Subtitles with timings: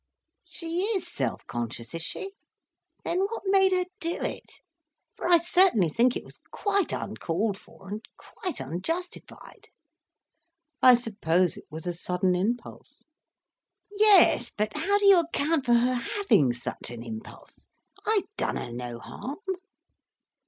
[0.49, 2.31] "She is self conscious, is she?
[3.03, 4.53] Then what made her do it?
[5.15, 9.67] For I certainly think it was quite uncalled for, and quite unjustified."
[10.81, 13.03] "I suppose it was a sudden impulse."
[13.91, 17.67] "Yes, but how do you account for her having such an impulse?
[18.03, 19.37] I'd done her no harm."